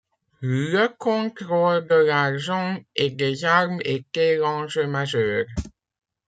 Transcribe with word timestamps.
Le 0.39 0.87
contrôle 0.97 1.87
de 1.87 1.93
l'argent 1.93 2.79
et 2.95 3.11
des 3.11 3.45
armes 3.45 3.77
était 3.85 4.37
l'enjeu 4.37 4.87
majeur. 4.87 5.45